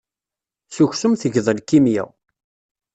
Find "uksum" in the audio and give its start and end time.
0.83-1.13